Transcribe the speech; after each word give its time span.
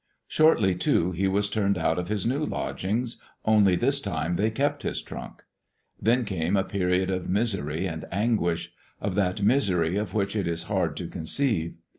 Shortly, 0.27 0.73
too, 0.73 1.11
he 1.11 1.27
was 1.27 1.47
turned 1.47 1.77
out 1.77 1.99
of 1.99 2.07
his 2.07 2.25
new 2.25 2.43
lodgings, 2.43 3.21
only 3.45 3.75
this 3.75 4.01
time 4.01 4.35
they 4.35 4.49
kept 4.49 4.81
his 4.81 4.99
trunk. 4.99 5.43
Then 6.01 6.25
came 6.25 6.57
a 6.57 6.63
period 6.63 7.11
of 7.11 7.29
misery 7.29 7.85
and 7.85 8.05
anguish, 8.11 8.73
of 8.99 9.13
that 9.13 9.43
misery 9.43 9.97
of 9.97 10.15
which 10.15 10.35
it 10.35 10.47
is 10.47 10.63
hard 10.63 10.97
to 10.97 11.07
conceive. 11.07 11.77